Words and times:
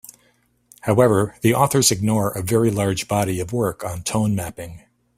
However, 0.81 1.35
the 1.41 1.53
authors 1.53 1.91
ignore 1.91 2.31
a 2.31 2.41
very 2.41 2.71
large 2.71 3.07
body 3.07 3.39
of 3.39 3.53
work 3.53 3.83
on 3.83 4.01
tone 4.01 4.33
mapping. 4.33 4.81